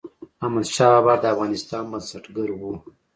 احمدشاه 0.43 0.89
بابا 0.95 1.13
د 1.21 1.23
افغانستان 1.33 1.83
بنسټګر 1.91 2.49
و. 2.53 2.61